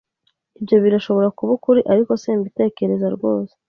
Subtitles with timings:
[0.59, 3.55] Ibyo birashobora kuba ukuri, ariko simbitekereza rwose.